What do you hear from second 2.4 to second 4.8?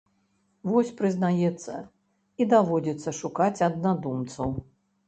і даводзіцца шукаць аднадумцаў.